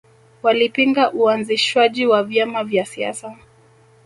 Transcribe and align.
Walipinga 0.43 1.11
uanzishwaji 1.11 2.05
wa 2.07 2.23
vyama 2.23 2.63
vya 2.63 2.85
siasa 2.85 3.37